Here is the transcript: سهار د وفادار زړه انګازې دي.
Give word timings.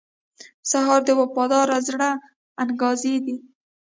سهار 0.71 1.01
د 1.05 1.09
وفادار 1.19 1.67
زړه 1.87 2.09
انګازې 2.63 3.15
دي. 3.25 3.35